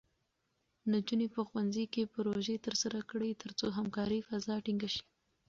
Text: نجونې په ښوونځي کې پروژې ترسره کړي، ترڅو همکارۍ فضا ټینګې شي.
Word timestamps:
نجونې 0.91 1.27
په 1.35 1.41
ښوونځي 1.47 1.85
کې 1.93 2.11
پروژې 2.13 2.55
ترسره 2.65 2.99
کړي، 3.11 3.31
ترڅو 3.41 3.65
همکارۍ 3.77 4.19
فضا 4.27 4.55
ټینګې 4.65 4.89
شي. 4.95 5.03